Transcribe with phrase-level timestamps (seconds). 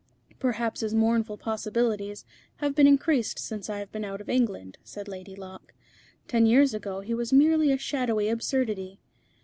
[0.39, 5.07] '""Perhaps his mournful possibilities have been increased since I have been out of England," said
[5.07, 5.75] Lady Locke.
[6.27, 8.99] "Ten years ago he was merely a shadowy absurdity."